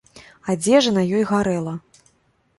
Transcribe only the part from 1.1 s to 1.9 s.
ёй гарэла.